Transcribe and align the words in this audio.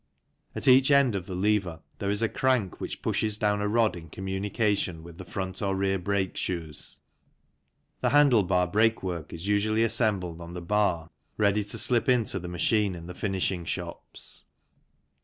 At 0.55 0.67
each 0.67 0.89
end 0.89 1.13
of 1.13 1.27
the 1.27 1.35
lever 1.35 1.79
there 1.99 2.09
is 2.09 2.23
a 2.23 2.27
crank 2.27 2.81
which 2.81 3.03
pushes 3.03 3.37
down 3.37 3.61
a 3.61 3.67
rod 3.67 3.95
in 3.95 4.09
communication 4.09 5.03
with 5.03 5.19
the 5.19 5.25
front 5.25 5.61
or 5.61 5.75
rear 5.75 5.99
brake 5.99 6.35
shoes. 6.35 7.01
The 7.99 8.09
handle 8.09 8.41
bar 8.41 8.67
brakework 8.67 9.31
is 9.31 9.45
usually 9.45 9.83
assembled 9.83 10.41
on 10.41 10.55
the 10.55 10.59
bar 10.63 11.11
ready 11.37 11.63
to 11.65 11.77
slip 11.77 12.09
into 12.09 12.39
the 12.39 12.47
machine 12.47 12.95
in 12.95 13.05
the 13.05 13.13
finishing 13.13 13.63
shops. 13.63 14.45